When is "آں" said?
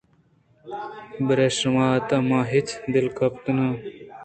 3.67-3.73